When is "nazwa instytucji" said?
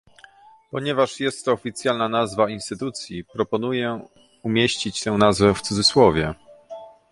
2.09-3.25